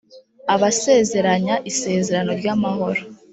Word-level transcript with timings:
abasezeranya 0.53 1.55
isezerano 1.71 2.31
ry’amahoro 2.39 3.01